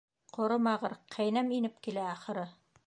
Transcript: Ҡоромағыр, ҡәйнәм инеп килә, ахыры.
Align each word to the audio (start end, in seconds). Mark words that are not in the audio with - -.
Ҡоромағыр, 0.37 0.95
ҡәйнәм 1.17 1.55
инеп 1.59 1.79
килә, 1.89 2.09
ахыры. 2.17 2.53